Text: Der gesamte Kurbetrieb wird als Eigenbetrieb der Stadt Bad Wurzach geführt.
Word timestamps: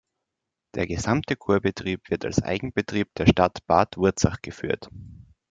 Der 0.73 0.87
gesamte 0.87 1.35
Kurbetrieb 1.35 2.09
wird 2.09 2.25
als 2.25 2.41
Eigenbetrieb 2.41 3.13
der 3.13 3.27
Stadt 3.27 3.59
Bad 3.67 3.97
Wurzach 3.97 4.41
geführt. 4.41 4.89